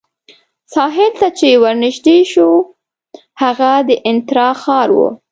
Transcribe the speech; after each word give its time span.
ساحل 0.73 1.11
ته 1.21 1.27
چې 1.37 1.49
ورنژدې 1.63 2.17
شوو، 2.31 2.59
هغه 3.41 3.71
د 3.87 3.89
انترا 4.09 4.49
ښار 4.61 4.89
وو. 4.97 5.09